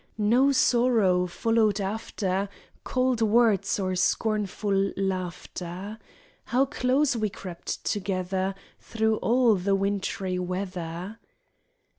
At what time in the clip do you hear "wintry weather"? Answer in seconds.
9.75-11.19